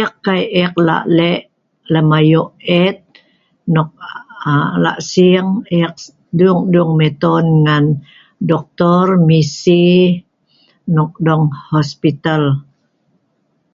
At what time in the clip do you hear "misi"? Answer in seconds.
9.28-10.08